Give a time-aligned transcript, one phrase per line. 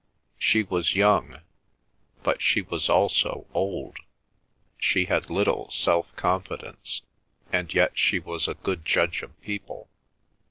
[0.39, 1.41] She was young,
[2.23, 3.97] but she was also old;
[4.79, 7.03] she had little self confidence,
[7.53, 9.89] and yet she was a good judge of people.